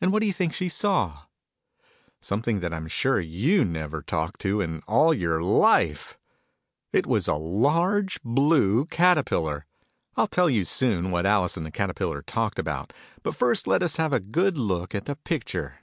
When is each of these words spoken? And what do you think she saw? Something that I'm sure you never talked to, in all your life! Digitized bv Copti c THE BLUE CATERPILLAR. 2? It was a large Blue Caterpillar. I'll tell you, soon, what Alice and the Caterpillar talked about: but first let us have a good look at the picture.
And 0.00 0.12
what 0.12 0.20
do 0.20 0.26
you 0.28 0.32
think 0.32 0.54
she 0.54 0.68
saw? 0.68 1.22
Something 2.20 2.60
that 2.60 2.72
I'm 2.72 2.86
sure 2.86 3.18
you 3.18 3.64
never 3.64 4.02
talked 4.02 4.40
to, 4.42 4.60
in 4.60 4.82
all 4.86 5.12
your 5.12 5.42
life! 5.42 6.16
Digitized 6.94 6.94
bv 6.94 6.94
Copti 6.94 6.94
c 6.94 6.94
THE 6.94 6.94
BLUE 6.94 6.94
CATERPILLAR. 6.94 6.94
2? 6.94 6.98
It 6.98 7.06
was 7.08 7.26
a 7.26 7.34
large 7.34 8.22
Blue 8.22 8.84
Caterpillar. 8.84 9.66
I'll 10.14 10.26
tell 10.28 10.48
you, 10.48 10.64
soon, 10.64 11.10
what 11.10 11.26
Alice 11.26 11.56
and 11.56 11.66
the 11.66 11.72
Caterpillar 11.72 12.22
talked 12.22 12.60
about: 12.60 12.92
but 13.24 13.34
first 13.34 13.66
let 13.66 13.82
us 13.82 13.96
have 13.96 14.12
a 14.12 14.20
good 14.20 14.56
look 14.56 14.94
at 14.94 15.06
the 15.06 15.16
picture. 15.16 15.80